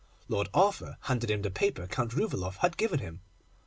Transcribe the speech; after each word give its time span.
Lord 0.27 0.49
Arthur 0.55 0.97
handed 1.01 1.29
him 1.29 1.43
the 1.43 1.51
paper 1.51 1.85
Count 1.85 2.13
Rouvaloff 2.15 2.55
had 2.57 2.75
given 2.75 2.97
him. 2.97 3.21